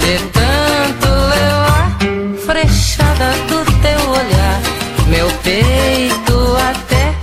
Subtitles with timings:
[0.00, 1.98] De tanto levar
[2.46, 4.60] frechada do teu olhar,
[5.08, 7.14] meu peito até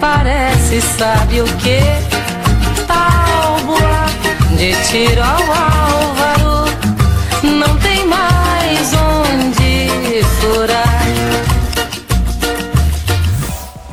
[0.00, 1.85] parece, sabe o que?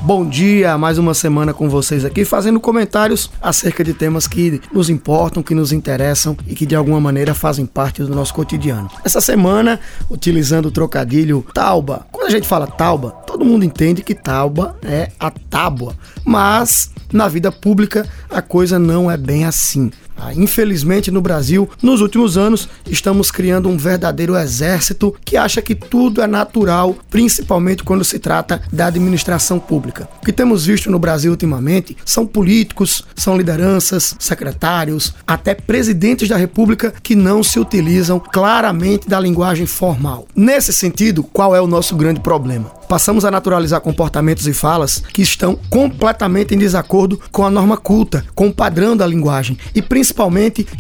[0.06, 4.90] Bom dia, mais uma semana com vocês aqui, fazendo comentários acerca de temas que nos
[4.90, 8.92] importam, que nos interessam e que de alguma maneira fazem parte do nosso cotidiano.
[9.06, 9.80] Essa semana,
[10.10, 12.06] utilizando o trocadilho tauba.
[12.12, 17.30] Quando a gente fala tauba, todo mundo entende que tauba é a tábua, mas na
[17.30, 19.90] vida pública a coisa não é bem assim.
[20.18, 25.76] Ah, infelizmente, no Brasil, nos últimos anos, estamos criando um verdadeiro exército que acha que
[25.76, 30.08] tudo é natural, principalmente quando se trata da administração pública.
[30.22, 36.38] O que temos visto no Brasil ultimamente são políticos, são lideranças, secretários, até presidentes da
[36.38, 40.28] República que não se utilizam claramente da linguagem formal.
[40.36, 42.72] Nesse sentido, qual é o nosso grande problema?
[42.94, 48.24] passamos a naturalizar comportamentos e falas que estão completamente em desacordo com a norma culta,
[48.36, 50.03] com o padrão da linguagem e principalmente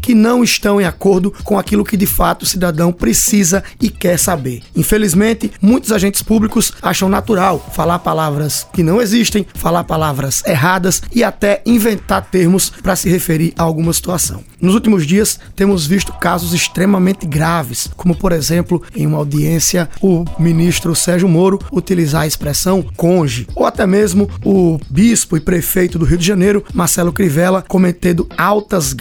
[0.01, 4.17] que não estão em acordo com aquilo que de fato o cidadão precisa e quer
[4.17, 4.61] saber.
[4.75, 11.23] Infelizmente, muitos agentes públicos acham natural falar palavras que não existem, falar palavras erradas e
[11.23, 14.43] até inventar termos para se referir a alguma situação.
[14.61, 20.23] Nos últimos dias, temos visto casos extremamente graves, como por exemplo, em uma audiência, o
[20.39, 26.05] ministro Sérgio Moro utilizar a expressão conge, ou até mesmo o bispo e prefeito do
[26.05, 28.93] Rio de Janeiro, Marcelo Crivella, cometendo altas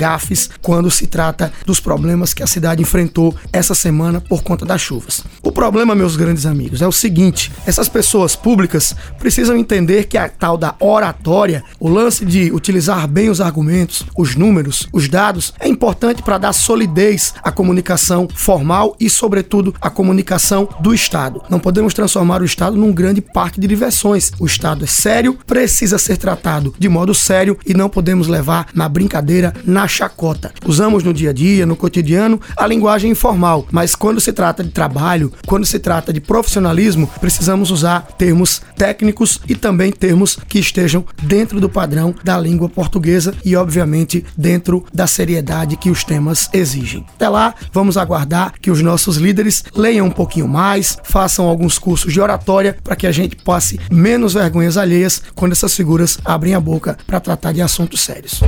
[0.61, 5.23] quando se trata dos problemas que a cidade enfrentou essa semana por conta das chuvas.
[5.43, 10.29] O problema, meus grandes amigos, é o seguinte: essas pessoas públicas precisam entender que a
[10.29, 15.69] tal da oratória, o lance de utilizar bem os argumentos, os números, os dados, é
[15.69, 21.43] importante para dar solidez à comunicação formal e, sobretudo, à comunicação do Estado.
[21.49, 24.33] Não podemos transformar o Estado num grande parque de diversões.
[24.39, 28.89] O Estado é sério, precisa ser tratado de modo sério e não podemos levar na
[28.89, 30.53] brincadeira, na chacota.
[30.67, 34.71] Usamos no dia a dia, no cotidiano, a linguagem informal, mas quando se trata de
[34.71, 41.05] trabalho, quando se trata de profissionalismo, precisamos usar termos técnicos e também termos que estejam
[41.23, 47.07] dentro do padrão da língua portuguesa e, obviamente, dentro da seriedade que os temas exigem.
[47.15, 52.13] Até lá, vamos aguardar que os nossos líderes leiam um pouquinho mais, façam alguns cursos
[52.13, 56.61] de oratória para que a gente passe menos vergonhas alheias quando essas figuras abrem a
[56.61, 58.43] boca para tratar de assuntos sérios.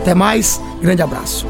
[0.00, 1.46] Até mais, grande abraço.